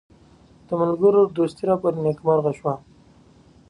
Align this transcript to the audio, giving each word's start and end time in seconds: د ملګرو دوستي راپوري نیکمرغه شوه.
د 0.67 0.69
ملګرو 0.81 1.21
دوستي 1.37 1.63
راپوري 1.69 1.99
نیکمرغه 2.05 2.51
شوه. 2.59 2.73